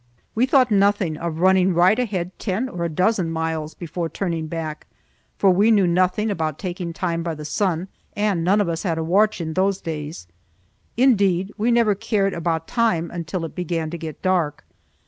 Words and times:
We 0.33 0.47
thought 0.47 0.71
nothing 0.71 1.15
of 1.17 1.37
running 1.41 1.75
right 1.75 1.99
ahead 1.99 2.31
ten 2.39 2.67
or 2.67 2.83
a 2.83 2.89
dozen 2.89 3.29
miles 3.29 3.75
before 3.75 4.09
turning 4.09 4.47
back; 4.47 4.87
for 5.37 5.51
we 5.51 5.69
knew 5.69 5.85
nothing 5.85 6.31
about 6.31 6.57
taking 6.57 6.91
time 6.91 7.21
by 7.21 7.35
the 7.35 7.45
sun, 7.45 7.87
and 8.15 8.43
none 8.43 8.59
of 8.61 8.67
us 8.67 8.81
had 8.81 8.97
a 8.97 9.03
watch 9.03 9.39
in 9.39 9.53
those 9.53 9.79
days. 9.79 10.25
Indeed, 10.97 11.51
we 11.55 11.69
never 11.69 11.93
cared 11.93 12.33
about 12.33 12.67
time 12.67 13.11
until 13.13 13.45
it 13.45 13.53
began 13.53 13.91
to 13.91 13.97
get 13.99 14.23
dark. 14.23 14.65